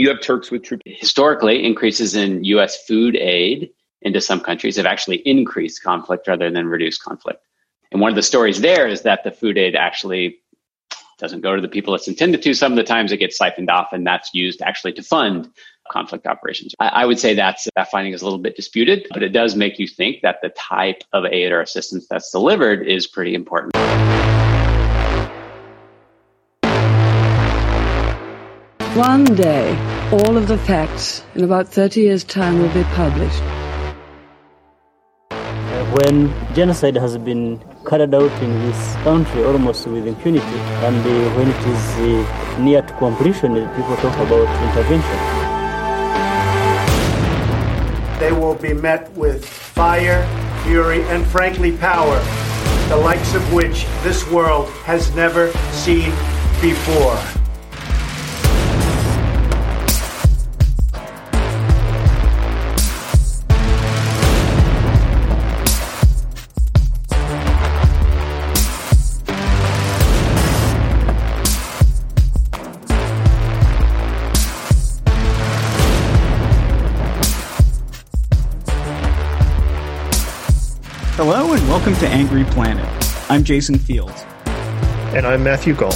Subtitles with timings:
[0.00, 0.82] You have Turks with troops.
[0.86, 2.84] Historically, increases in U.S.
[2.86, 7.42] food aid into some countries have actually increased conflict rather than reduced conflict.
[7.92, 10.38] And one of the stories there is that the food aid actually
[11.18, 12.54] doesn't go to the people it's intended to.
[12.54, 15.50] Some of the times it gets siphoned off, and that's used actually to fund
[15.90, 16.74] conflict operations.
[16.80, 19.54] I, I, would say that's that finding is a little bit disputed, but it does
[19.54, 23.76] make you think that the type of aid or assistance that's delivered is pretty important.
[29.00, 29.72] One day,
[30.12, 33.40] all of the facts in about 30 years' time will be published.
[35.96, 41.48] When genocide has been carried out in this country almost with impunity, and uh, when
[41.48, 45.18] it is uh, near to completion, people talk about intervention.
[48.20, 50.28] They will be met with fire,
[50.62, 52.20] fury, and frankly, power,
[52.90, 56.10] the likes of which this world has never seen
[56.60, 57.39] before.
[81.22, 82.88] Hello and welcome to Angry Planet.
[83.28, 84.24] I'm Jason Fields.
[85.12, 85.92] And I'm Matthew Gault.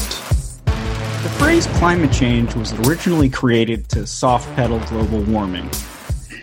[0.67, 5.71] The phrase climate change was originally created to soft pedal global warming.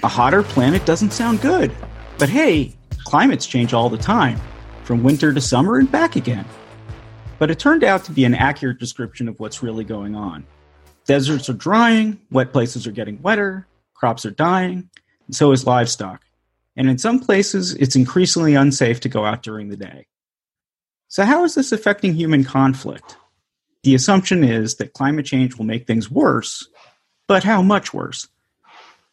[0.02, 1.72] A hotter planet doesn't sound good.
[2.18, 4.41] But hey, climates change all the time,
[4.84, 6.46] from winter to summer and back again.
[7.38, 10.44] But it turned out to be an accurate description of what's really going on.
[11.06, 14.90] Deserts are drying, wet places are getting wetter, crops are dying,
[15.28, 16.24] and so is livestock
[16.81, 20.08] and in some places, it's increasingly unsafe to go out during the day.
[21.09, 23.18] So, how is this affecting human conflict?
[23.84, 26.68] The assumption is that climate change will make things worse,
[27.28, 28.28] but how much worse?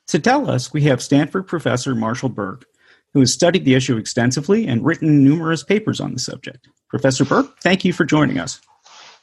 [0.07, 2.65] To tell us, we have Stanford professor Marshall Burke,
[3.13, 6.71] who has studied the issue extensively and written numerous papers on the subject.
[6.89, 8.63] Professor Burke, thank you for joining us.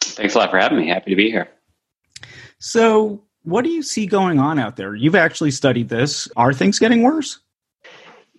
[0.01, 0.88] Thanks a lot for having me.
[0.88, 1.50] Happy to be here.
[2.59, 4.94] So, what do you see going on out there?
[4.94, 6.28] You've actually studied this.
[6.35, 7.39] Are things getting worse?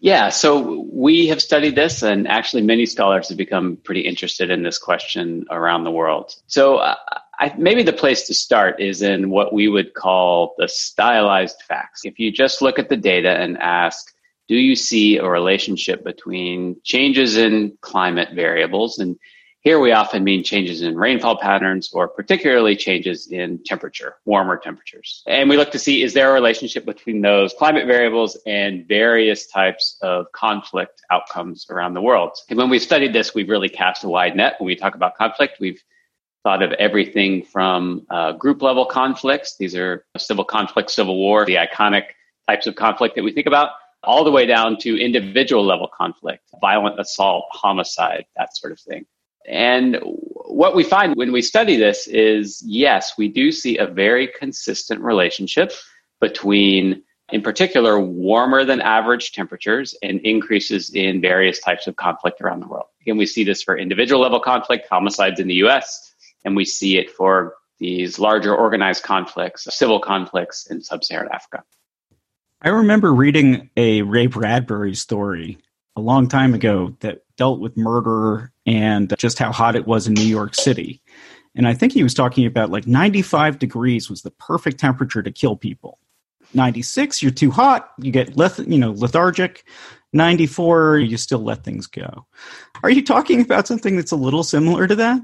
[0.01, 4.63] Yeah, so we have studied this, and actually, many scholars have become pretty interested in
[4.63, 6.35] this question around the world.
[6.47, 6.97] So, uh,
[7.39, 12.05] I, maybe the place to start is in what we would call the stylized facts.
[12.05, 14.13] If you just look at the data and ask,
[14.49, 19.19] do you see a relationship between changes in climate variables and
[19.67, 25.25] here we often mean changes in rainfall patterns or particularly changes in temperature, warmer temperatures.
[25.27, 29.49] And we look to see is there a relationship between those climate variables and various
[29.49, 32.39] types of conflict outcomes around the world.
[32.49, 34.55] And when we've studied this, we've really cast a wide net.
[34.61, 35.83] When we talk about conflict, we've
[36.45, 39.57] thought of everything from uh, group level conflicts.
[39.57, 42.05] These are civil conflict, civil war, the iconic
[42.49, 43.71] types of conflict that we think about,
[44.05, 49.05] all the way down to individual level conflict, violent assault, homicide, that sort of thing.
[49.49, 54.29] And what we find when we study this is yes, we do see a very
[54.39, 55.73] consistent relationship
[56.21, 62.61] between, in particular, warmer than average temperatures and increases in various types of conflict around
[62.61, 62.87] the world.
[63.03, 66.15] Again, we see this for individual level conflict, homicides in the US,
[66.45, 71.63] and we see it for these larger organized conflicts, civil conflicts in sub Saharan Africa.
[72.63, 75.59] I remember reading a Ray Bradbury story
[75.97, 80.15] a long time ago that dealt with murder and just how hot it was in
[80.15, 81.01] New York City.
[81.55, 85.33] And I think he was talking about like 95 degrees was the perfect temperature to
[85.33, 85.99] kill people.
[86.55, 89.65] 96, you're too hot, you get leth- you know lethargic.
[90.13, 92.27] 94, you still let things go.
[92.83, 95.21] Are you talking about something that's a little similar to that?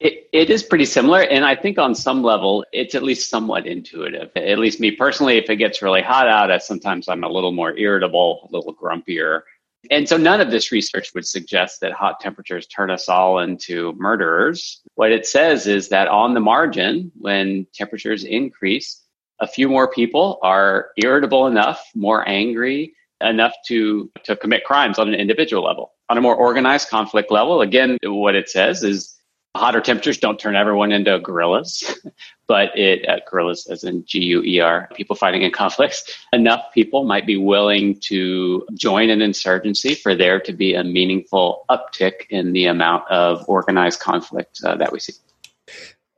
[0.00, 1.22] It, it is pretty similar.
[1.22, 4.30] And I think on some level, it's at least somewhat intuitive.
[4.34, 7.52] At least me personally, if it gets really hot out, I, sometimes I'm a little
[7.52, 9.42] more irritable, a little grumpier
[9.90, 13.92] And so none of this research would suggest that hot temperatures turn us all into
[13.96, 14.80] murderers.
[14.94, 19.02] What it says is that on the margin, when temperatures increase,
[19.40, 25.08] a few more people are irritable enough, more angry enough to, to commit crimes on
[25.08, 25.92] an individual level.
[26.08, 29.16] On a more organized conflict level, again, what it says is
[29.56, 31.98] hotter temperatures don't turn everyone into guerrillas,
[32.48, 36.16] but it uh, guerrillas as in G U E R, people fighting in conflicts.
[36.32, 41.64] Enough people might be willing to join an insurgency for there to be a meaningful
[41.68, 45.14] uptick in the amount of organized conflict uh, that we see.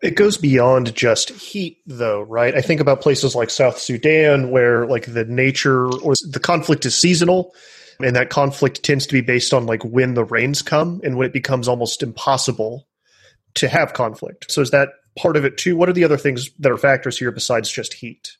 [0.00, 2.54] It goes beyond just heat, though, right?
[2.54, 6.94] I think about places like South Sudan, where like the nature or the conflict is
[6.94, 7.52] seasonal,
[8.00, 11.26] and that conflict tends to be based on like when the rains come and when
[11.26, 12.86] it becomes almost impossible
[13.54, 14.52] to have conflict.
[14.52, 15.76] So is that part of it too?
[15.76, 18.36] What are the other things that are factors here besides just heat?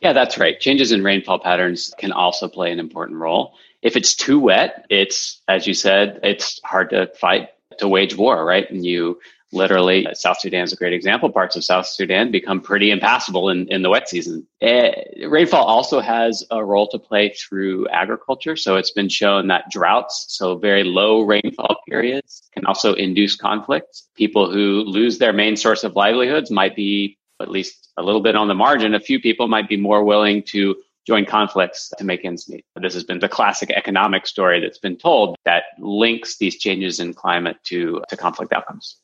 [0.00, 0.58] Yeah, that's right.
[0.58, 3.54] Changes in rainfall patterns can also play an important role.
[3.82, 8.44] If it's too wet, it's, as you said, it's hard to fight, to wage war,
[8.44, 8.68] right?
[8.68, 9.20] And you
[9.52, 11.30] literally South Sudan is a great example.
[11.30, 14.46] Parts of South Sudan become pretty impassable in, in the wet season.
[14.60, 14.90] Uh,
[15.28, 18.56] rainfall also has a role to play through agriculture.
[18.56, 24.02] So it's been shown that droughts, so very low rainfall periods, can also induce conflict.
[24.16, 28.36] People who lose their main source of livelihoods might be at least a little bit
[28.36, 28.94] on the margin.
[28.94, 30.76] A few people might be more willing to
[31.06, 32.64] join conflicts to make ends meet.
[32.76, 37.12] This has been the classic economic story that's been told that links these changes in
[37.12, 38.98] climate to, to conflict outcomes.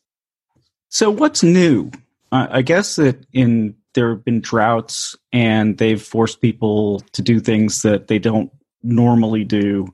[0.89, 1.91] So what's new?
[2.33, 7.41] Uh, I guess that in there have been droughts and they've forced people to do
[7.41, 8.51] things that they don't
[8.83, 9.89] normally do.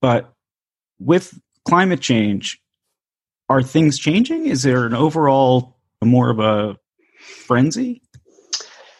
[0.00, 0.32] But
[0.98, 2.60] with climate change,
[3.48, 4.46] are things changing?
[4.46, 6.76] Is there an overall more of a
[7.20, 8.02] frenzy?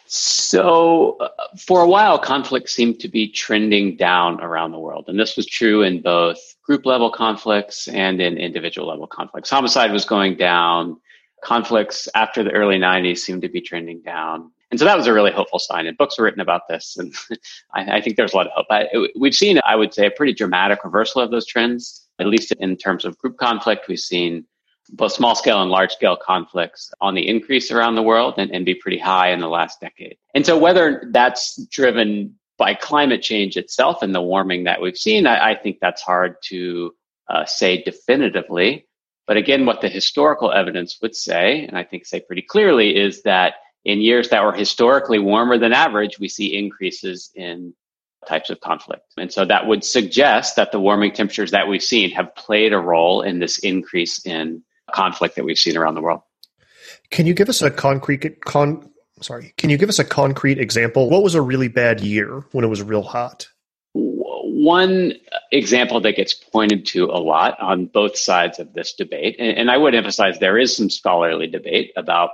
[0.09, 5.05] So, uh, for a while, conflict seemed to be trending down around the world.
[5.07, 9.49] And this was true in both group level conflicts and in individual level conflicts.
[9.49, 10.97] Homicide was going down.
[11.43, 14.51] Conflicts after the early 90s seemed to be trending down.
[14.71, 15.87] And so that was a really hopeful sign.
[15.87, 16.97] And books were written about this.
[16.97, 17.13] And
[17.73, 18.65] I, I, think there's a lot of hope.
[18.69, 18.87] I,
[19.17, 22.77] we've seen, I would say, a pretty dramatic reversal of those trends, at least in
[22.77, 23.87] terms of group conflict.
[23.87, 24.45] We've seen
[24.89, 28.65] both small scale and large scale conflicts on the increase around the world and, and
[28.65, 30.17] be pretty high in the last decade.
[30.33, 35.27] And so whether that's driven by climate change itself and the warming that we've seen,
[35.27, 36.93] I, I think that's hard to
[37.29, 38.87] uh, say definitively.
[39.27, 43.23] But again, what the historical evidence would say, and I think say pretty clearly, is
[43.23, 47.73] that in years that were historically warmer than average, we see increases in
[48.27, 49.03] types of conflict.
[49.17, 52.79] And so that would suggest that the warming temperatures that we've seen have played a
[52.79, 54.63] role in this increase in
[54.97, 56.21] conflict that we've seen around the world.
[57.11, 58.89] Can you give us a concrete con
[59.21, 61.09] sorry, can you give us a concrete example?
[61.09, 63.47] What was a really bad year when it was real hot?
[63.93, 65.13] One
[65.51, 69.71] example that gets pointed to a lot on both sides of this debate, and, and
[69.71, 72.31] I would emphasize there is some scholarly debate about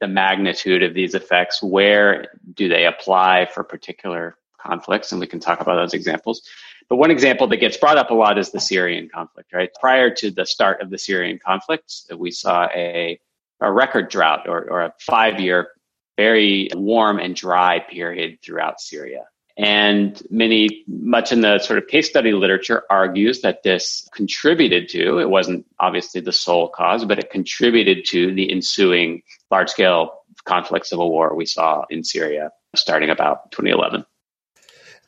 [0.00, 1.62] the magnitude of these effects.
[1.62, 5.10] Where do they apply for particular conflicts?
[5.10, 6.42] And we can talk about those examples.
[6.90, 9.70] But one example that gets brought up a lot is the Syrian conflict, right?
[9.80, 13.20] Prior to the start of the Syrian conflict, we saw a,
[13.60, 15.68] a record drought or, or a five year,
[16.16, 19.22] very warm and dry period throughout Syria.
[19.56, 25.18] And many, much in the sort of case study literature argues that this contributed to,
[25.18, 30.86] it wasn't obviously the sole cause, but it contributed to the ensuing large scale conflict
[30.86, 34.04] civil war we saw in Syria starting about 2011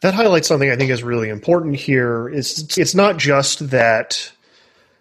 [0.02, 2.28] that highlights something I think is really important here.
[2.28, 4.30] Is it's not just that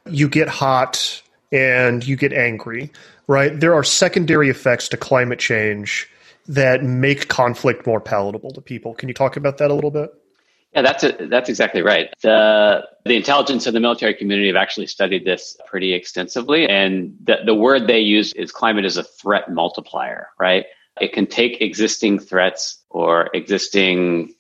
[0.10, 2.92] you get hot and you get angry,
[3.28, 3.60] right?
[3.60, 6.08] There are secondary effects to climate change
[6.48, 8.94] that make conflict more palatable to people.
[8.94, 10.14] Can you talk about that a little bit?
[10.74, 12.14] Yeah, that's a, that's exactly right.
[12.22, 17.38] The the intelligence and the military community have actually studied this pretty extensively, and the
[17.46, 20.66] the word they use is climate is a threat multiplier, right?
[21.02, 24.36] It can take existing threats or existing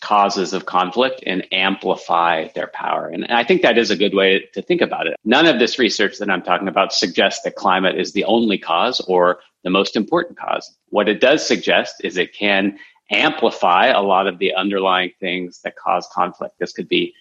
[0.00, 3.06] causes of conflict and amplify their power.
[3.06, 5.16] And I think that is a good way to think about it.
[5.24, 9.00] None of this research that I'm talking about suggests that climate is the only cause
[9.00, 10.76] or the most important cause.
[10.90, 12.78] What it does suggest is it can
[13.10, 16.58] amplify a lot of the underlying things that cause conflict.
[16.58, 17.14] This could be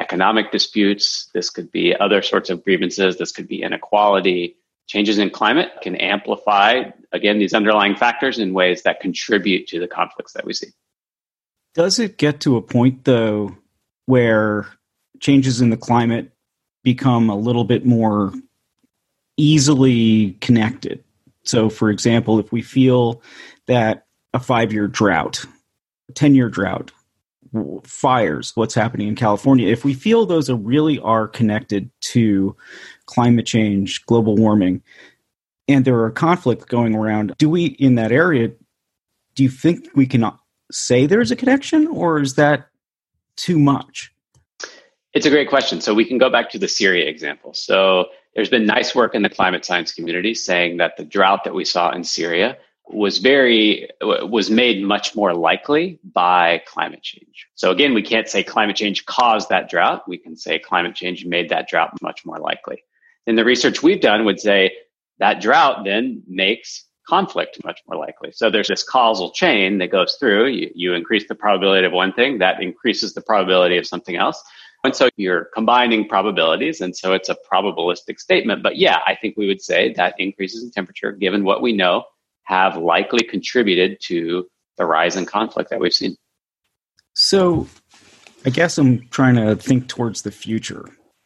[0.00, 4.56] economic disputes, this could be other sorts of grievances, this could be inequality.
[4.86, 9.88] Changes in climate can amplify, again, these underlying factors in ways that contribute to the
[9.88, 10.68] conflicts that we see.
[11.74, 13.56] Does it get to a point, though,
[14.06, 14.66] where
[15.20, 16.32] changes in the climate
[16.82, 18.32] become a little bit more
[19.36, 21.04] easily connected?
[21.44, 23.22] So, for example, if we feel
[23.66, 25.44] that a five year drought,
[26.14, 26.90] 10 year drought
[27.84, 32.54] fires, what's happening in California, if we feel those are really are connected to
[33.06, 34.82] climate change, global warming,
[35.66, 38.50] and there are conflicts going around, do we in that area,
[39.34, 40.24] do you think we can
[40.70, 42.68] say there's a connection or is that
[43.36, 44.12] too much?
[45.14, 45.80] It's a great question.
[45.80, 47.54] So we can go back to the Syria example.
[47.54, 51.54] So there's been nice work in the climate science community saying that the drought that
[51.54, 52.58] we saw in Syria
[52.90, 57.48] was very was made much more likely by climate change.
[57.54, 60.08] So again, we can't say climate change caused that drought.
[60.08, 62.82] We can say climate change made that drought much more likely.
[63.26, 64.72] And the research we've done would say
[65.18, 68.30] that drought then makes conflict much more likely.
[68.32, 70.48] So there's this causal chain that goes through.
[70.48, 74.42] You, you increase the probability of one thing, that increases the probability of something else.
[74.84, 76.80] And so you're combining probabilities.
[76.80, 78.62] And so it's a probabilistic statement.
[78.62, 82.04] But yeah, I think we would say that increases in temperature, given what we know,
[82.44, 86.16] have likely contributed to the rise in conflict that we've seen.
[87.14, 87.66] So
[88.44, 90.84] I guess I'm trying to think towards the future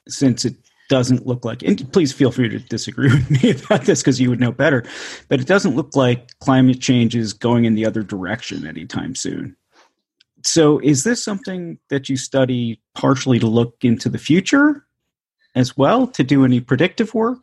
[0.08, 0.54] since it
[0.92, 4.28] doesn't look like, and please feel free to disagree with me about this because you
[4.28, 4.84] would know better,
[5.30, 9.56] but it doesn't look like climate change is going in the other direction anytime soon.
[10.44, 14.84] So, is this something that you study partially to look into the future
[15.54, 17.38] as well, to do any predictive work?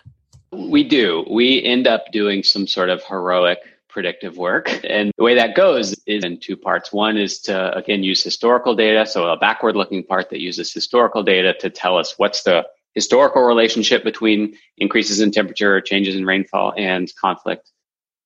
[0.51, 1.25] We do.
[1.27, 4.69] We end up doing some sort of heroic predictive work.
[4.87, 6.93] And the way that goes is in two parts.
[6.93, 9.07] One is to, again, use historical data.
[9.07, 13.43] So, a backward looking part that uses historical data to tell us what's the historical
[13.43, 17.71] relationship between increases in temperature, changes in rainfall, and conflict.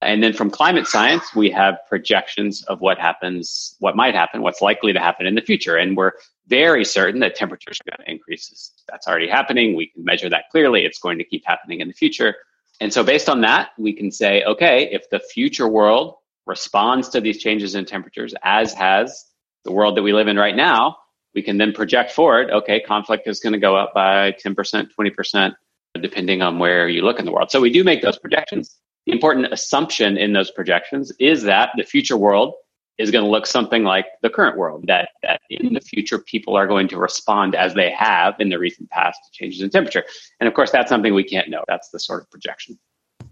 [0.01, 4.62] And then from climate science, we have projections of what happens, what might happen, what's
[4.62, 5.77] likely to happen in the future.
[5.77, 6.12] And we're
[6.48, 8.74] very certain that temperatures are going to increase.
[8.89, 9.75] That's already happening.
[9.75, 10.86] We can measure that clearly.
[10.86, 12.36] It's going to keep happening in the future.
[12.82, 16.15] And so based on that, we can say, okay, if the future world
[16.46, 19.25] responds to these changes in temperatures, as has
[19.63, 20.98] the world that we live in right now,
[21.33, 25.53] we can then project forward, okay, conflict is going to go up by 10%, 20%,
[26.01, 27.51] depending on where you look in the world.
[27.51, 28.77] So we do make those projections.
[29.05, 32.53] The important assumption in those projections is that the future world
[32.99, 36.55] is going to look something like the current world, that, that in the future, people
[36.55, 40.03] are going to respond as they have in the recent past to changes in temperature.
[40.39, 41.63] And of course, that's something we can't know.
[41.67, 42.77] That's the sort of projection.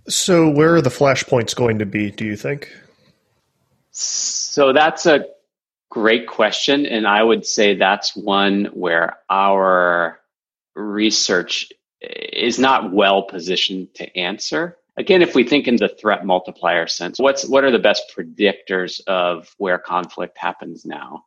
[0.08, 2.76] So, where are the flashpoints going to be, do you think?
[3.92, 5.26] So, that's a
[5.92, 6.88] great question.
[6.88, 10.20] And I would say that's one where our
[10.74, 11.72] research
[12.02, 14.78] is not well positioned to answer.
[14.98, 19.02] Again, if we think in the threat multiplier sense, what's what are the best predictors
[19.06, 21.26] of where conflict happens now?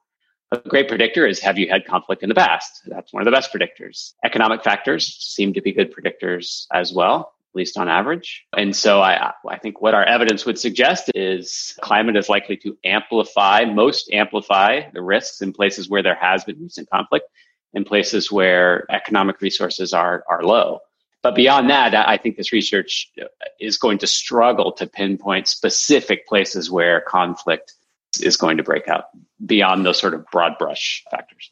[0.50, 2.82] A great predictor is have you had conflict in the past?
[2.86, 4.12] That's one of the best predictors.
[4.24, 8.44] Economic factors seem to be good predictors as well, least on average.
[8.56, 12.76] And so I, I think what our evidence would suggest is climate is likely to
[12.84, 17.26] amplify, most amplify the risks in places where there has been recent conflict,
[17.72, 20.80] in places where economic resources are, are low.
[21.22, 23.10] But beyond that, I think this research
[23.58, 27.72] is going to struggle to pinpoint specific places where conflict
[28.20, 29.04] is going to break out
[29.44, 31.50] beyond those sort of broad brush factors.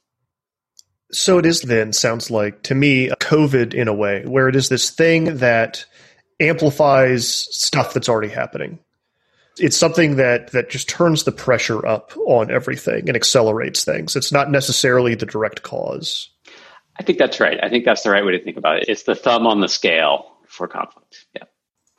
[1.10, 4.68] So it is then, sounds like to me, COVID in a way, where it is
[4.68, 5.84] this thing that
[6.40, 8.78] amplifies stuff that's already happening.
[9.58, 14.16] It's something that that just turns the pressure up on everything and accelerates things.
[14.16, 16.30] It's not necessarily the direct cause.
[16.98, 17.58] I think that's right.
[17.62, 18.84] I think that's the right way to think about it.
[18.88, 21.26] It's the thumb on the scale for conflict.
[21.34, 21.44] Yeah.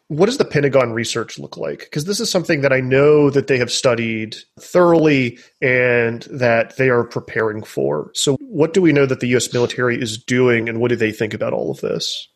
[0.10, 1.80] What does the Pentagon research look like?
[1.80, 6.90] Because this is something that I know that they have studied thoroughly and that they
[6.90, 8.12] are preparing for.
[8.14, 9.52] So, what do we know that the U.S.
[9.54, 12.28] military is doing, and what do they think about all of this?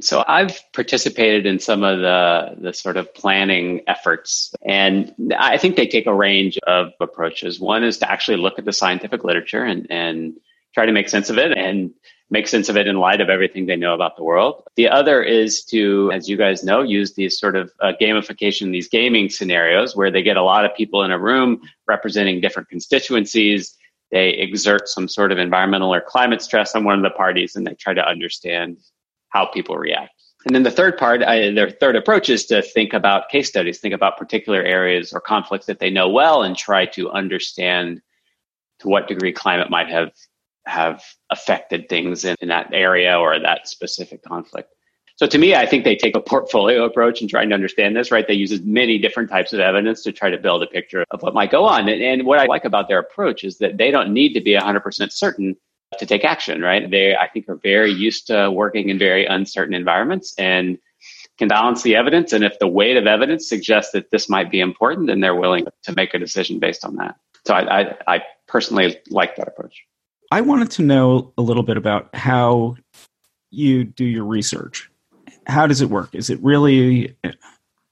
[0.00, 5.76] So I've participated in some of the the sort of planning efforts and I think
[5.76, 7.58] they take a range of approaches.
[7.60, 10.34] One is to actually look at the scientific literature and and
[10.74, 11.94] try to make sense of it and
[12.28, 14.64] make sense of it in light of everything they know about the world.
[14.74, 18.88] The other is to, as you guys know, use these sort of uh, gamification, these
[18.88, 23.76] gaming scenarios where they get a lot of people in a room representing different constituencies.
[24.10, 27.66] They exert some sort of environmental or climate stress on one of the parties and
[27.66, 28.78] they try to understand
[29.30, 30.12] how people react.
[30.46, 33.78] And then the third part, I, their third approach is to think about case studies,
[33.78, 38.00] think about particular areas or conflicts that they know well and try to understand
[38.78, 40.12] to what degree climate might have
[40.66, 44.72] have affected things in, in that area or that specific conflict.
[45.16, 48.10] So to me, I think they take a portfolio approach in trying to understand this,
[48.10, 48.26] right?
[48.26, 51.22] They use as many different types of evidence to try to build a picture of
[51.22, 51.88] what might go on.
[51.88, 54.54] And, and what I like about their approach is that they don't need to be
[54.54, 55.56] 100% certain
[55.98, 56.90] to take action, right?
[56.90, 60.78] They, I think, are very used to working in very uncertain environments and
[61.38, 62.32] can balance the evidence.
[62.32, 65.66] And if the weight of evidence suggests that this might be important, then they're willing
[65.82, 67.16] to make a decision based on that.
[67.46, 69.84] So I, I, I personally like that approach.
[70.32, 72.76] I wanted to know a little bit about how
[73.50, 74.90] you do your research.
[75.46, 76.14] How does it work?
[76.14, 77.16] Is it really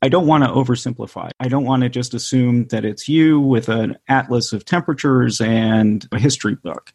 [0.04, 1.30] I don't want to oversimplify.
[1.40, 6.06] I don't want to just assume that it's you with an atlas of temperatures and
[6.12, 6.92] a history book.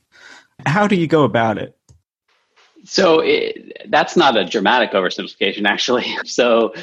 [0.66, 1.76] How do you go about it?
[2.86, 6.16] So it, that's not a dramatic oversimplification, actually.
[6.26, 6.74] So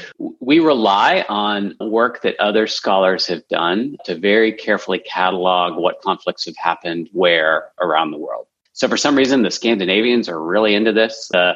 [0.40, 6.44] we rely on work that other scholars have done to very carefully catalog what conflicts
[6.46, 8.46] have happened where around the world.
[8.72, 11.30] So for some reason, the Scandinavians are really into this.
[11.32, 11.54] Uh,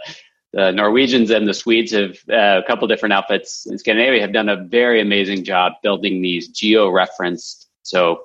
[0.52, 4.48] the Norwegians and the Swedes have uh, a couple different outfits in Scandinavia have done
[4.48, 8.22] a very amazing job building these geo-referenced, so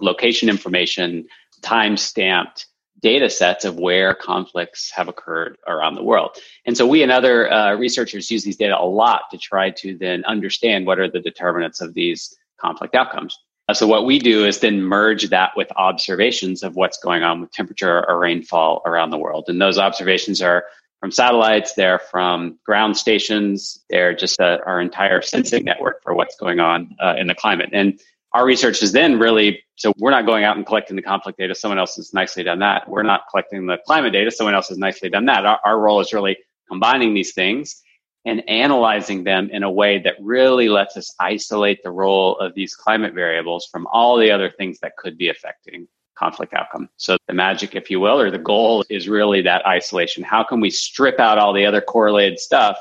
[0.00, 1.26] location information,
[1.60, 2.66] time stamped
[3.00, 6.36] data sets of where conflicts have occurred around the world.
[6.64, 9.96] And so we and other uh, researchers use these data a lot to try to
[9.96, 13.38] then understand what are the determinants of these conflict outcomes.
[13.68, 17.40] Uh, so what we do is then merge that with observations of what's going on
[17.40, 19.44] with temperature or rainfall around the world.
[19.48, 20.64] And those observations are
[21.00, 26.36] from satellites, they're from ground stations, they're just uh, our entire sensing network for what's
[26.36, 27.70] going on uh, in the climate.
[27.72, 28.00] And
[28.36, 31.54] our research is then really so we're not going out and collecting the conflict data.
[31.54, 32.86] Someone else has nicely done that.
[32.86, 34.30] We're not collecting the climate data.
[34.30, 35.46] Someone else has nicely done that.
[35.46, 36.36] Our, our role is really
[36.68, 37.82] combining these things
[38.26, 42.74] and analyzing them in a way that really lets us isolate the role of these
[42.74, 45.88] climate variables from all the other things that could be affecting
[46.18, 46.88] conflict outcome.
[46.98, 50.22] So the magic, if you will, or the goal is really that isolation.
[50.22, 52.78] How can we strip out all the other correlated stuff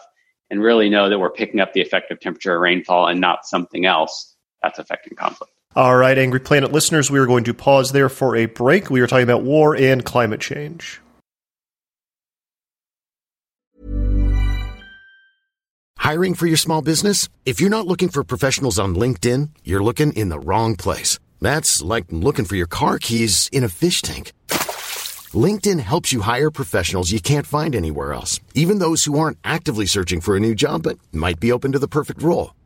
[0.50, 3.46] and really know that we're picking up the effect of temperature or rainfall and not
[3.46, 4.35] something else
[4.66, 5.54] that's affecting conflict?
[5.76, 8.90] All right, Angry Planet listeners, we are going to pause there for a break.
[8.90, 11.02] We are talking about war and climate change.
[15.98, 17.30] Hiring for your small business?
[17.46, 21.20] If you're not looking for professionals on LinkedIn, you're looking in the wrong place.
[21.42, 24.32] That's like looking for your car keys in a fish tank.
[25.34, 29.88] LinkedIn helps you hire professionals you can't find anywhere else, even those who aren't actively
[29.88, 32.54] searching for a new job but might be open to the perfect role.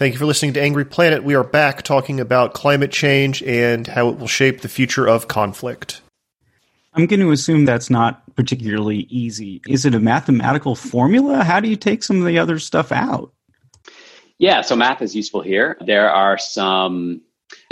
[0.00, 1.24] Thank you for listening to Angry Planet.
[1.24, 5.28] We are back talking about climate change and how it will shape the future of
[5.28, 6.00] conflict.
[6.94, 9.60] I'm going to assume that's not particularly easy.
[9.68, 11.44] Is it a mathematical formula?
[11.44, 13.34] How do you take some of the other stuff out?
[14.38, 15.76] Yeah, so math is useful here.
[15.84, 17.20] There are some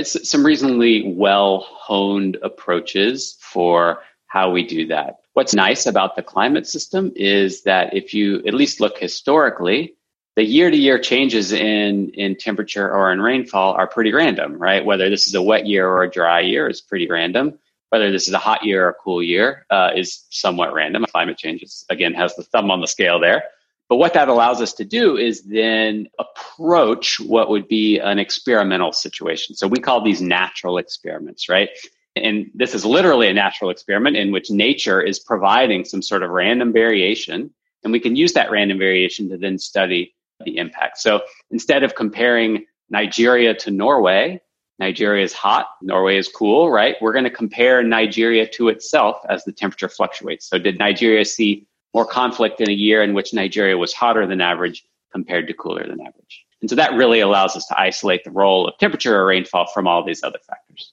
[0.02, 5.20] some reasonably well honed approaches for how we do that.
[5.32, 9.94] What's nice about the climate system is that if you at least look historically,
[10.38, 14.84] the year to year changes in in temperature or in rainfall are pretty random, right?
[14.84, 17.58] Whether this is a wet year or a dry year is pretty random.
[17.88, 21.06] Whether this is a hot year or a cool year uh, is somewhat random.
[21.10, 23.42] Climate change is, again has the thumb on the scale there.
[23.88, 28.92] But what that allows us to do is then approach what would be an experimental
[28.92, 29.56] situation.
[29.56, 31.70] So we call these natural experiments, right?
[32.14, 36.30] And this is literally a natural experiment in which nature is providing some sort of
[36.30, 37.50] random variation.
[37.82, 40.98] And we can use that random variation to then study the impact.
[40.98, 44.40] So instead of comparing Nigeria to Norway,
[44.78, 46.96] Nigeria is hot, Norway is cool, right?
[47.00, 50.48] We're going to compare Nigeria to itself as the temperature fluctuates.
[50.48, 54.40] So did Nigeria see more conflict in a year in which Nigeria was hotter than
[54.40, 56.44] average compared to cooler than average?
[56.60, 59.86] And so that really allows us to isolate the role of temperature or rainfall from
[59.88, 60.92] all these other factors.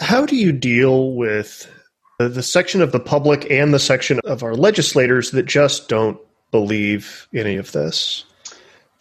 [0.00, 1.70] How do you deal with
[2.18, 6.18] the section of the public and the section of our legislators that just don't
[6.50, 8.24] believe any of this?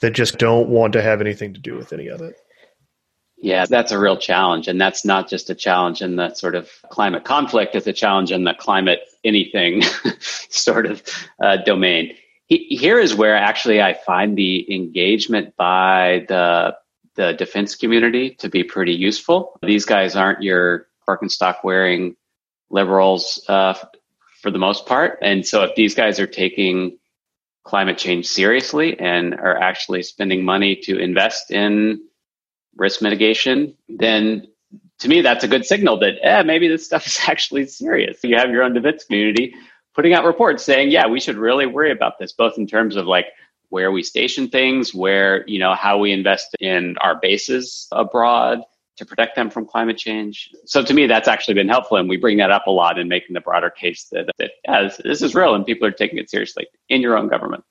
[0.01, 2.35] That just don't want to have anything to do with any of it.
[3.37, 4.67] Yeah, that's a real challenge.
[4.67, 8.31] And that's not just a challenge in the sort of climate conflict, it's a challenge
[8.31, 9.81] in the climate anything
[10.19, 11.01] sort of
[11.41, 12.15] uh, domain.
[12.45, 16.75] He, here is where actually I find the engagement by the
[17.15, 19.59] the defense community to be pretty useful.
[19.61, 22.15] These guys aren't your Birkenstock wearing
[22.69, 23.73] liberals uh,
[24.41, 25.19] for the most part.
[25.21, 26.97] And so if these guys are taking
[27.63, 32.01] climate change seriously and are actually spending money to invest in
[32.75, 34.47] risk mitigation, then
[34.99, 38.19] to me, that's a good signal that eh, maybe this stuff is actually serious.
[38.23, 39.53] You have your own defense community
[39.93, 43.07] putting out reports saying, yeah, we should really worry about this, both in terms of
[43.07, 43.27] like
[43.69, 48.61] where we station things, where, you know, how we invest in our bases abroad
[49.01, 50.51] to protect them from climate change.
[50.65, 51.97] So to me, that's actually been helpful.
[51.97, 54.83] And we bring that up a lot in making the broader case that, that yeah,
[54.83, 57.63] this, this is real and people are taking it seriously in your own government.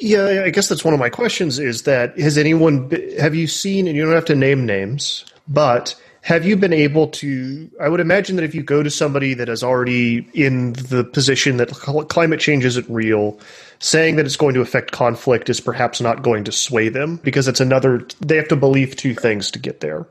[0.00, 3.86] Yeah, I guess that's one of my questions is that has anyone, have you seen,
[3.86, 7.70] and you don't have to name names, but have you been able to?
[7.80, 11.58] I would imagine that if you go to somebody that is already in the position
[11.58, 11.70] that
[12.08, 13.38] climate change isn't real,
[13.78, 17.46] saying that it's going to affect conflict is perhaps not going to sway them because
[17.46, 20.06] it's another, they have to believe two things to get there.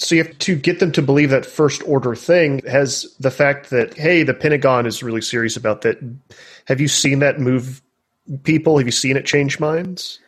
[0.00, 3.68] So you have to get them to believe that first order thing has the fact
[3.68, 5.98] that, hey, the Pentagon is really serious about that.
[6.66, 7.82] Have you seen that move
[8.42, 8.78] people?
[8.78, 10.18] Have you seen it change minds?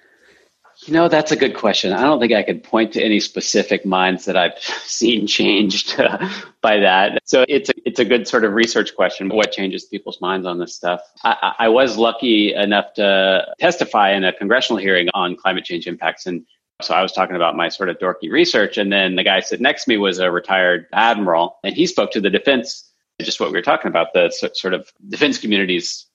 [0.85, 1.93] You know, that's a good question.
[1.93, 6.29] I don't think I could point to any specific minds that I've seen changed uh,
[6.61, 7.21] by that.
[7.25, 9.31] So it's a, it's a good sort of research question.
[9.31, 11.01] What changes people's minds on this stuff?
[11.25, 16.27] I, I was lucky enough to testify in a congressional hearing on climate change impacts.
[16.27, 16.45] And
[16.85, 18.79] so I was talking about my sort of dorky research.
[18.79, 22.11] And then the guy sitting next to me was a retired admiral, and he spoke
[22.13, 22.91] to the defense,
[23.21, 26.07] just what we were talking about, the sort of defense community's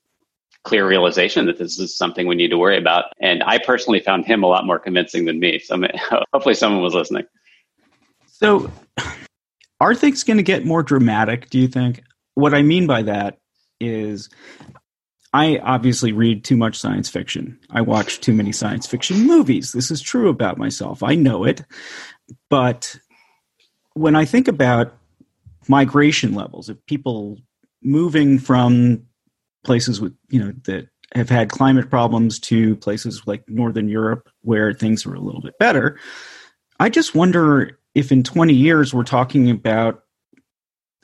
[0.64, 3.06] clear realization that this is something we need to worry about.
[3.22, 5.60] And I personally found him a lot more convincing than me.
[5.60, 5.82] So
[6.34, 7.26] hopefully someone was listening.
[8.26, 8.70] So
[9.80, 12.04] are things going to get more dramatic, do you think?
[12.34, 13.40] What I mean by that
[13.80, 14.30] is
[15.34, 17.60] I obviously read too much science fiction.
[17.70, 19.72] I watch too many science fiction movies.
[19.72, 21.04] This is true about myself.
[21.04, 21.63] I know it.
[22.50, 22.98] But
[23.94, 24.94] when I think about
[25.68, 27.38] migration levels of people
[27.82, 29.04] moving from
[29.63, 34.74] places with you know that have had climate problems to places like northern Europe where
[34.74, 35.98] things are a little bit better.
[36.80, 40.04] I just wonder if in 20 years we're talking about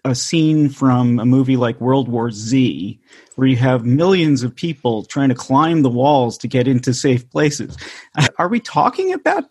[0.05, 2.99] a scene from a movie like World War Z,
[3.35, 7.29] where you have millions of people trying to climb the walls to get into safe
[7.29, 7.77] places.
[8.37, 9.45] Are we talking about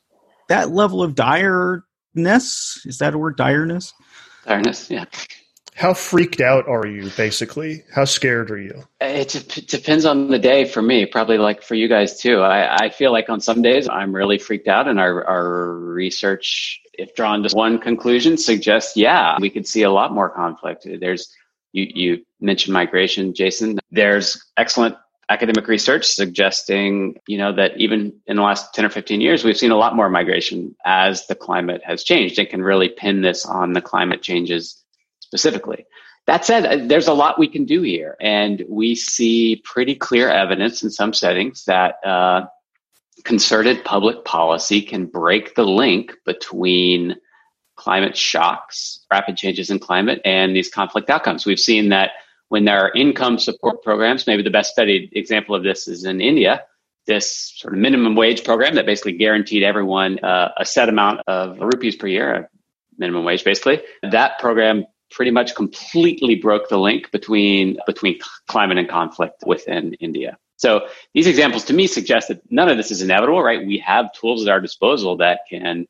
[0.48, 2.84] that level of direness?
[2.86, 3.92] Is that a word, direness?
[4.46, 5.06] Direness, yeah.
[5.74, 7.82] How freaked out are you, basically?
[7.94, 8.84] How scared are you?
[9.00, 12.40] It depends on the day for me, probably like for you guys too.
[12.40, 16.81] I, I feel like on some days I'm really freaked out, and our, our research,
[16.94, 20.86] if drawn to one conclusion, suggests, yeah, we could see a lot more conflict.
[21.00, 21.32] There's,
[21.72, 23.78] you, you mentioned migration, Jason.
[23.90, 24.96] There's excellent
[25.28, 29.56] academic research suggesting, you know, that even in the last 10 or 15 years, we've
[29.56, 33.46] seen a lot more migration as the climate has changed and can really pin this
[33.46, 34.82] on the climate changes
[35.20, 35.86] specifically.
[36.26, 40.28] That said, uh, there's a lot we can do here, and we see pretty clear
[40.28, 42.46] evidence in some settings that uh,
[43.24, 47.16] concerted public policy can break the link between
[47.76, 51.46] climate shocks, rapid changes in climate, and these conflict outcomes.
[51.46, 52.10] We've seen that
[52.48, 56.20] when there are income support programs, maybe the best studied example of this is in
[56.20, 56.62] India.
[57.06, 61.58] This sort of minimum wage program that basically guaranteed everyone uh, a set amount of
[61.58, 62.50] rupees per year,
[62.98, 63.80] minimum wage basically.
[64.02, 70.38] That program pretty much completely broke the link between between climate and conflict within India.
[70.62, 73.66] So these examples to me suggest that none of this is inevitable, right?
[73.66, 75.88] We have tools at our disposal that can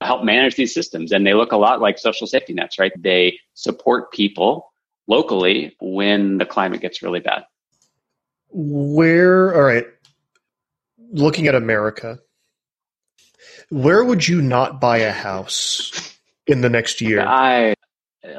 [0.00, 2.90] help manage these systems and they look a lot like social safety nets, right?
[2.98, 4.72] They support people
[5.08, 7.44] locally when the climate gets really bad.
[8.48, 9.84] Where all right,
[11.12, 12.18] looking at America,
[13.68, 16.16] where would you not buy a house
[16.46, 17.20] in the next year?
[17.20, 17.74] I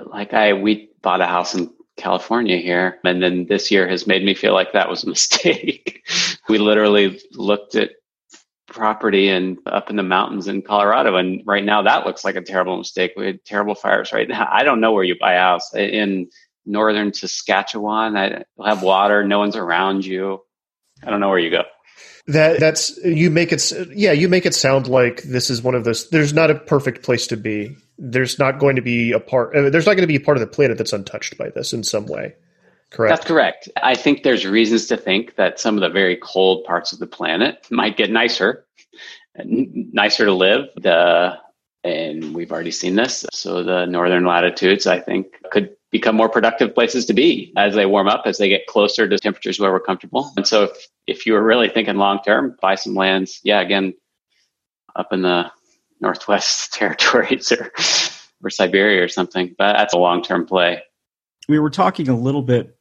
[0.08, 4.24] like I we bought a house in California here, and then this year has made
[4.24, 6.04] me feel like that was a mistake.
[6.48, 7.92] we literally looked at
[8.68, 12.42] property and up in the mountains in Colorado, and right now that looks like a
[12.42, 13.14] terrible mistake.
[13.18, 14.48] We had terrible fires right now.
[14.52, 16.30] I don't know where you buy a house in
[16.66, 18.16] northern Saskatchewan.
[18.16, 20.42] I have water, no one's around you.
[21.04, 21.64] I don't know where you go.
[22.28, 25.84] That that's you make it yeah you make it sound like this is one of
[25.84, 26.10] those.
[26.10, 29.70] There's not a perfect place to be there's not going to be a part uh,
[29.70, 31.84] there's not going to be a part of the planet that's untouched by this in
[31.84, 32.34] some way
[32.92, 33.16] correct?
[33.16, 33.70] That's correct.
[33.84, 37.08] I think there's reasons to think that some of the very cold parts of the
[37.08, 38.66] planet might get nicer
[39.46, 41.38] nicer to live the
[41.84, 46.76] and we've already seen this so the northern latitudes i think could become more productive
[46.76, 49.80] places to be as they warm up as they get closer to temperatures where we're
[49.80, 50.32] comfortable.
[50.38, 53.40] And so if, if you were really thinking long term buy some lands.
[53.44, 53.94] Yeah again
[54.96, 55.52] up in the
[56.02, 57.72] Northwest Territories or
[58.44, 59.54] or Siberia or something.
[59.58, 60.82] But that's a long term play.
[61.48, 62.76] We were talking a little bit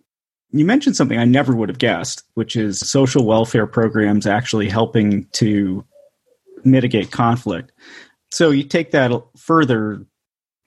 [0.50, 5.26] You mentioned something I never would have guessed, which is social welfare programs actually helping
[5.32, 5.84] to
[6.64, 7.72] mitigate conflict.
[8.30, 10.04] So you take that further,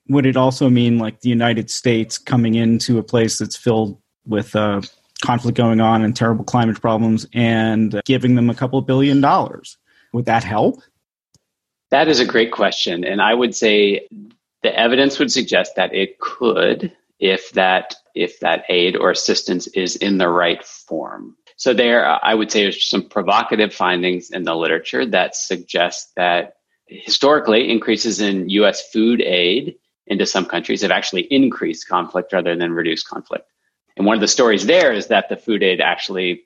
[0.08, 4.54] would it also mean like the United States coming into a place that's filled with
[4.56, 4.82] uh,
[5.22, 9.78] conflict going on and terrible climate problems and giving them a couple billion dollars?
[10.12, 10.82] Would that help?
[11.92, 13.04] That is a great question.
[13.04, 14.08] And I would say
[14.62, 19.96] the evidence would suggest that it could if that if that aid or assistance is
[19.96, 21.36] in the right form.
[21.56, 26.56] So there, I would say there's some provocative findings in the literature that suggest that
[26.86, 28.90] historically increases in U.S.
[28.90, 29.76] food aid
[30.06, 33.46] into some countries have actually increased conflict rather than reduced conflict.
[33.98, 36.44] And one of the stories there is that the food aid actually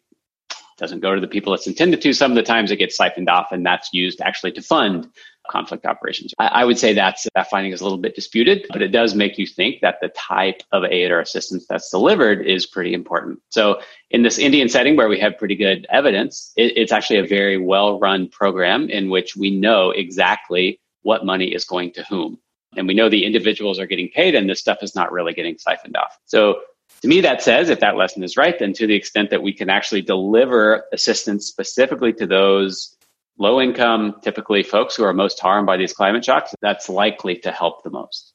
[0.77, 2.13] doesn't go to the people it's intended to.
[2.13, 5.09] Some of the times it gets siphoned off, and that's used actually to fund
[5.49, 6.33] conflict operations.
[6.39, 9.15] I, I, would say that's that finding is a little bit disputed, but it does
[9.15, 13.41] make you think that the type of aid or assistance that's delivered is pretty important.
[13.51, 13.81] So
[14.11, 17.59] in this Indian setting where we have pretty good evidence, it, it's actually a very
[17.59, 22.39] well run program in which we know exactly what money is going to whom.
[22.77, 25.57] And we know the individuals are getting paid and this stuff is not really getting
[25.57, 26.19] siphoned off.
[26.27, 26.61] So
[27.03, 29.53] to me, that says if that lesson is right, then to the extent that we
[29.53, 32.97] can actually deliver assistance specifically to those
[33.39, 37.53] low income, typically folks who are most harmed by these climate shocks, that's likely to
[37.53, 38.33] help the most.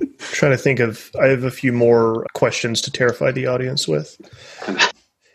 [0.00, 3.86] I'm trying to think of, I have a few more questions to terrify the audience
[3.86, 4.16] with.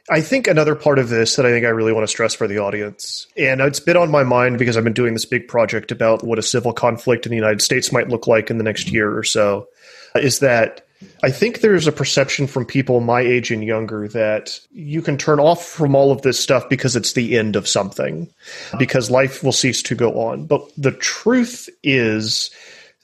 [0.10, 2.48] I think another part of this that I think I really want to stress for
[2.48, 5.92] the audience, and it's been on my mind because I've been doing this big project
[5.92, 8.90] about what a civil conflict in the United States might look like in the next
[8.90, 9.68] year or so,
[10.16, 10.87] is that
[11.24, 15.40] I think there's a perception from people my age and younger that you can turn
[15.40, 18.32] off from all of this stuff because it's the end of something,
[18.80, 20.46] because life will cease to go on.
[20.46, 22.52] But the truth is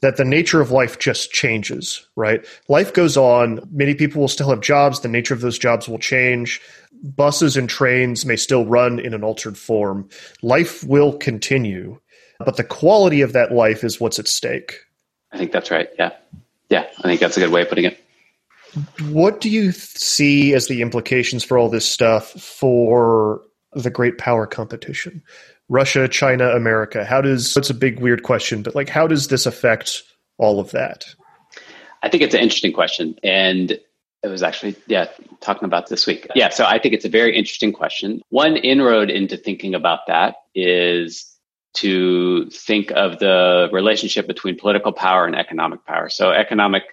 [0.01, 2.45] that the nature of life just changes, right?
[2.67, 3.67] Life goes on.
[3.71, 4.99] Many people will still have jobs.
[4.99, 6.61] The nature of those jobs will change.
[7.03, 10.09] Buses and trains may still run in an altered form.
[10.41, 11.99] Life will continue,
[12.39, 14.77] but the quality of that life is what's at stake.
[15.31, 15.89] I think that's right.
[15.97, 16.11] Yeah.
[16.73, 18.03] Yeah, I think that's a good way of putting it.
[19.09, 23.41] What do you see as the implications for all this stuff for
[23.73, 25.21] the great power competition?
[25.69, 27.05] Russia, China, America.
[27.05, 30.01] How does it's a big weird question, but like how does this affect
[30.39, 31.05] all of that?
[32.01, 33.19] I think it's an interesting question.
[33.21, 33.73] And
[34.23, 35.09] it was actually, yeah,
[35.41, 36.25] talking about this week.
[36.33, 38.19] Yeah, so I think it's a very interesting question.
[38.29, 41.32] One inroad into thinking about that is
[41.75, 46.09] to think of the relationship between political power and economic power.
[46.09, 46.83] So economic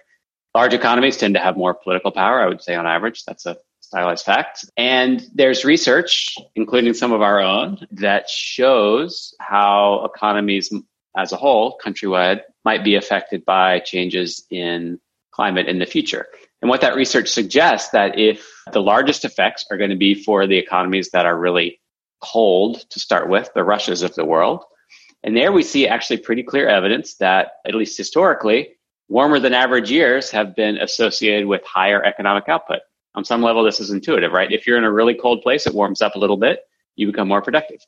[0.55, 3.23] large economies tend to have more political power, I would say on average.
[3.25, 4.65] That's a stylized fact.
[4.77, 10.71] And there's research, including some of our own, that shows how economies
[11.15, 14.99] as a whole, countrywide, might be affected by changes in
[15.31, 16.27] climate in the future.
[16.61, 20.47] And what that research suggests that if the largest effects are going to be for
[20.47, 21.81] the economies that are really
[22.21, 24.63] cold to start with, the Russias of the world,
[25.23, 28.69] and there we see actually pretty clear evidence that, at least historically,
[29.07, 32.79] warmer than average years have been associated with higher economic output.
[33.13, 34.51] On some level, this is intuitive, right?
[34.51, 36.61] If you're in a really cold place, it warms up a little bit,
[36.95, 37.79] you become more productive.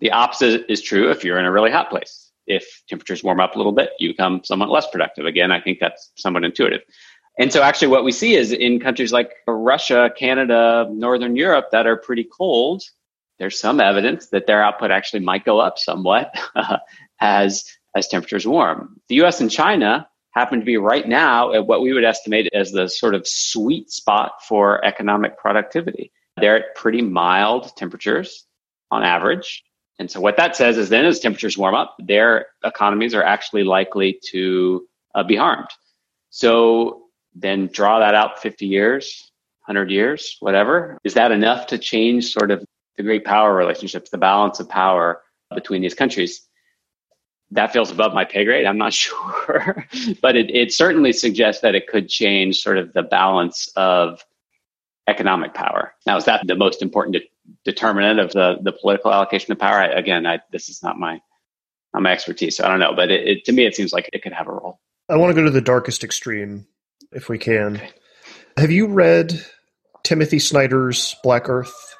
[0.00, 2.32] The opposite is true if you're in a really hot place.
[2.46, 5.26] If temperatures warm up a little bit, you become somewhat less productive.
[5.26, 6.82] Again, I think that's somewhat intuitive.
[7.38, 11.86] And so, actually, what we see is in countries like Russia, Canada, Northern Europe that
[11.86, 12.82] are pretty cold,
[13.38, 16.34] there's some evidence that their output actually might go up somewhat
[17.20, 19.00] as as temperatures warm.
[19.08, 19.40] The U.S.
[19.40, 23.14] and China happen to be right now at what we would estimate as the sort
[23.14, 26.12] of sweet spot for economic productivity.
[26.36, 28.46] They're at pretty mild temperatures
[28.90, 29.64] on average.
[29.98, 33.64] And so what that says is then as temperatures warm up, their economies are actually
[33.64, 35.70] likely to uh, be harmed.
[36.28, 39.30] So then draw that out 50 years,
[39.66, 40.98] 100 years, whatever.
[41.02, 42.62] Is that enough to change sort of
[42.96, 45.22] the great power relationships, the balance of power
[45.54, 46.42] between these countries.
[47.52, 48.66] That feels above my pay grade.
[48.66, 49.86] I'm not sure,
[50.20, 54.24] but it, it certainly suggests that it could change sort of the balance of
[55.08, 55.94] economic power.
[56.06, 57.30] Now, is that the most important de-
[57.64, 59.80] determinant of the, the political allocation of power?
[59.80, 61.20] I, again, I, this is not my
[61.94, 62.94] not my expertise, so I don't know.
[62.94, 64.80] But it, it, to me, it seems like it could have a role.
[65.08, 66.66] I want to go to the darkest extreme,
[67.12, 67.80] if we can.
[68.56, 69.44] Have you read
[70.02, 71.94] Timothy Snyder's Black Earth?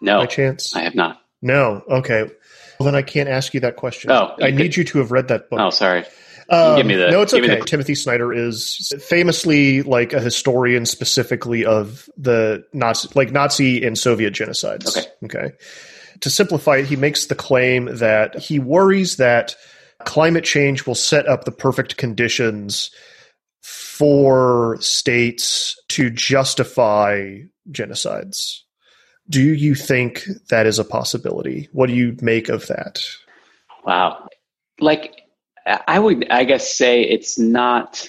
[0.00, 0.18] No.
[0.18, 0.74] By chance?
[0.74, 1.20] I have not.
[1.42, 1.82] No.
[1.88, 2.30] Okay.
[2.78, 4.10] Well, then I can't ask you that question.
[4.10, 5.58] Oh, I need you to have read that book.
[5.60, 6.04] Oh, sorry.
[6.50, 7.58] Um, give me the, no, it's okay.
[7.58, 7.64] The...
[7.64, 14.32] Timothy Snyder is famously like a historian specifically of the Nazi, like Nazi and Soviet
[14.32, 14.96] genocides.
[14.96, 15.08] Okay.
[15.24, 15.54] Okay.
[16.20, 19.56] To simplify it, he makes the claim that he worries that
[20.04, 22.90] climate change will set up the perfect conditions
[23.60, 28.60] for states to justify genocides.
[29.30, 31.68] Do you think that is a possibility?
[31.72, 33.02] What do you make of that?
[33.84, 34.28] Wow.
[34.80, 35.22] Like
[35.66, 38.08] I would I guess say it's not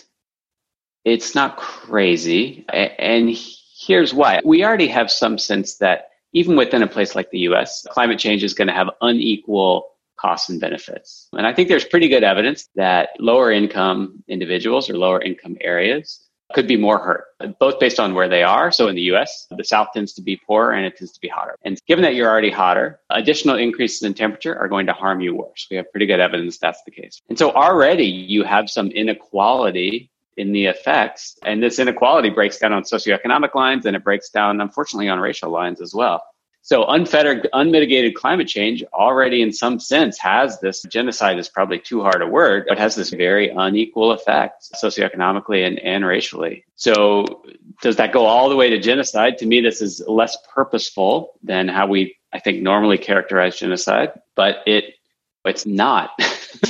[1.04, 3.36] it's not crazy and
[3.78, 4.40] here's why.
[4.44, 8.44] We already have some sense that even within a place like the US, climate change
[8.44, 11.28] is going to have unequal costs and benefits.
[11.34, 16.29] And I think there's pretty good evidence that lower income individuals or lower income areas
[16.54, 17.26] could be more hurt,
[17.60, 18.72] both based on where they are.
[18.72, 21.28] So in the US, the South tends to be poorer and it tends to be
[21.28, 21.56] hotter.
[21.64, 25.36] And given that you're already hotter, additional increases in temperature are going to harm you
[25.36, 25.68] worse.
[25.70, 27.22] We have pretty good evidence that's the case.
[27.30, 31.38] And so already you have some inequality in the effects.
[31.44, 35.52] And this inequality breaks down on socioeconomic lines and it breaks down, unfortunately, on racial
[35.52, 36.24] lines as well.
[36.70, 42.04] So unfettered, unmitigated climate change already in some sense has this genocide is probably too
[42.04, 46.66] hard a word, but has this very unequal effect socioeconomically and, and racially.
[46.76, 47.44] So
[47.82, 49.40] does that go all the way to genocide?
[49.40, 54.58] To me, this is less purposeful than how we, I think, normally characterize genocide, but
[54.68, 54.94] it,
[55.46, 56.12] it's not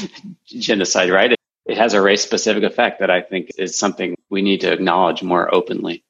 [0.45, 1.33] genocide, right?
[1.33, 4.71] It, it has a race specific effect that I think is something we need to
[4.71, 6.05] acknowledge more openly.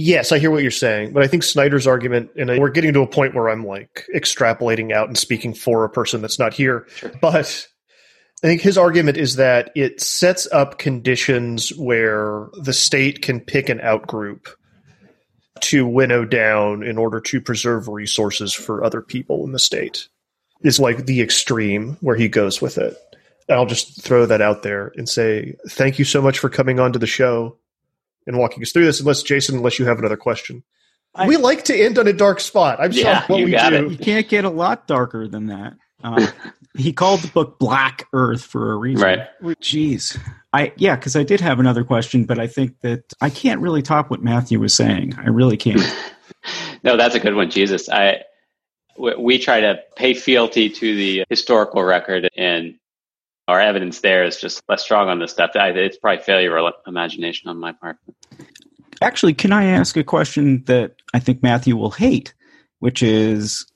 [0.00, 3.00] Yes, I hear what you're saying, but I think Snyder's argument, and we're getting to
[3.00, 6.86] a point where I'm like extrapolating out and speaking for a person that's not here,
[6.94, 7.10] sure.
[7.20, 7.66] but
[8.44, 13.68] I think his argument is that it sets up conditions where the state can pick
[13.68, 14.46] an outgroup
[15.62, 20.06] to winnow down in order to preserve resources for other people in the state.
[20.62, 22.96] Is like the extreme where he goes with it.
[23.48, 26.78] And I'll just throw that out there and say thank you so much for coming
[26.78, 27.58] on to the show
[28.28, 29.00] and walking us through this.
[29.00, 30.62] Unless Jason, unless you have another question.
[31.14, 32.78] I, we like to end on a dark spot.
[32.80, 33.26] I'm yeah, sorry.
[33.26, 33.86] What we do.
[33.86, 33.90] It.
[33.90, 35.74] You can't get a lot darker than that.
[36.04, 36.28] Uh,
[36.76, 39.04] he called the book Black Earth for a reason.
[39.04, 39.28] Right.
[39.60, 40.16] Jeez.
[40.52, 43.82] I yeah, because I did have another question, but I think that I can't really
[43.82, 45.14] top what Matthew was saying.
[45.18, 45.82] I really can't.
[46.84, 47.88] no, that's a good one, Jesus.
[47.88, 48.22] I
[48.96, 52.74] we try to pay fealty to the historical record, and
[53.46, 55.50] our evidence there is just less strong on this stuff.
[55.54, 57.96] It's probably failure of imagination on my part.
[59.00, 62.34] Actually, can I ask a question that I think Matthew will hate,
[62.80, 63.66] which is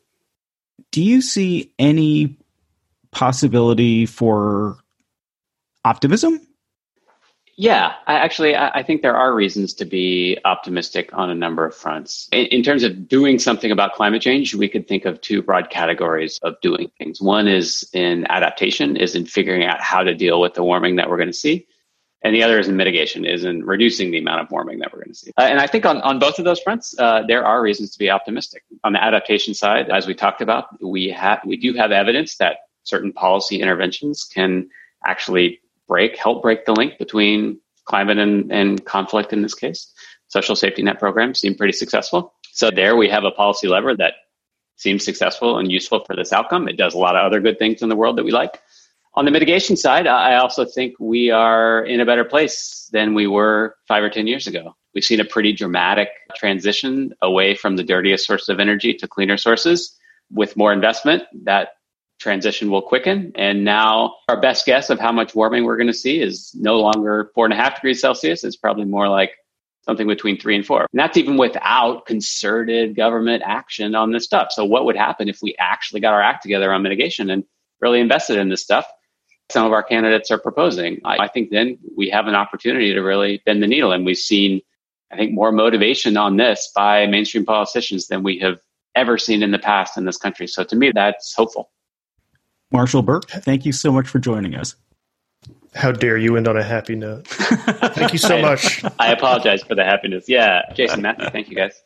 [0.90, 2.36] do you see any
[3.12, 4.78] possibility for
[5.84, 6.40] optimism
[7.56, 11.74] yeah, I actually, I think there are reasons to be optimistic on a number of
[11.74, 12.28] fronts.
[12.32, 15.68] In, in, terms of doing something about climate change, we could think of two broad
[15.68, 17.20] categories of doing things.
[17.20, 21.10] One is in adaptation, is in figuring out how to deal with the warming that
[21.10, 21.66] we're going to see.
[22.24, 25.00] And the other is in mitigation, is in reducing the amount of warming that we're
[25.00, 25.32] going to see.
[25.36, 27.98] Uh, and I think on, on both of those fronts, uh, there are reasons to
[27.98, 28.62] be optimistic.
[28.84, 32.58] On the adaptation side, as we talked about, we have we do have evidence that
[32.84, 34.68] certain policy interventions can
[35.04, 39.92] actually break, help break the link between climate and, and conflict in this case.
[40.28, 42.34] Social safety net programs seem pretty successful.
[42.52, 44.14] So there we have a policy lever that
[44.76, 46.68] seems successful and useful for this outcome.
[46.68, 48.60] It does a lot of other good things in the world that we like.
[49.14, 53.26] On the mitigation side, I also think we are in a better place than we
[53.26, 54.74] were five or 10 years ago.
[54.94, 59.36] We've seen a pretty dramatic transition away from the dirtiest source of energy to cleaner
[59.36, 59.98] sources.
[60.30, 61.70] With more investment, that
[62.20, 63.32] transition will quicken.
[63.34, 66.80] And now our best guess of how much warming we're going to see is no
[66.80, 68.44] longer four and a half degrees Celsius.
[68.44, 69.32] It's probably more like
[69.82, 70.86] something between three and four.
[70.90, 74.52] And that's even without concerted government action on this stuff.
[74.52, 77.44] So what would happen if we actually got our act together on mitigation and
[77.80, 78.86] really invested in this stuff?
[79.52, 81.00] Some of our candidates are proposing.
[81.04, 83.92] I, I think then we have an opportunity to really bend the needle.
[83.92, 84.62] And we've seen,
[85.12, 88.60] I think, more motivation on this by mainstream politicians than we have
[88.94, 90.46] ever seen in the past in this country.
[90.46, 91.70] So to me, that's hopeful.
[92.70, 94.74] Marshall Burke, thank you so much for joining us.
[95.74, 97.26] How dare you end on a happy note?
[97.26, 98.82] thank you so much.
[98.98, 100.28] I apologize for the happiness.
[100.28, 101.82] Yeah, Jason, Matthew, thank you guys.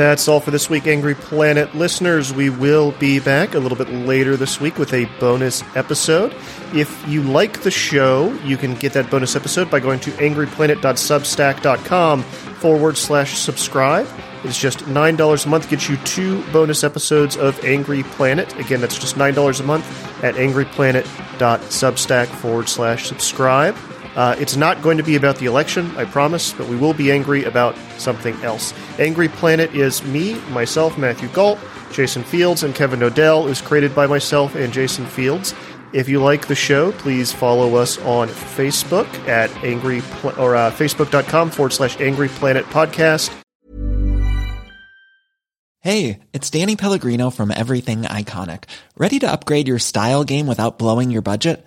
[0.00, 2.32] That's all for this week, Angry Planet listeners.
[2.32, 6.34] We will be back a little bit later this week with a bonus episode.
[6.72, 12.22] If you like the show, you can get that bonus episode by going to angryplanet.substack.com
[12.22, 14.08] forward slash subscribe.
[14.42, 18.58] It's just $9 a month, gets you two bonus episodes of Angry Planet.
[18.58, 23.76] Again, that's just $9 a month at angryplanet.substack forward slash subscribe.
[24.16, 27.12] Uh, it's not going to be about the election, I promise, but we will be
[27.12, 28.74] angry about something else.
[28.98, 31.58] Angry Planet is me, myself, Matthew Gault,
[31.92, 35.54] Jason Fields, and Kevin O'Dell is created by myself and Jason Fields.
[35.92, 40.70] If you like the show, please follow us on Facebook at angry Pl- or uh,
[40.70, 43.32] facebook.com forward slash angry planet podcast.
[45.80, 48.64] Hey, it's Danny Pellegrino from Everything Iconic.
[48.98, 51.66] Ready to upgrade your style game without blowing your budget?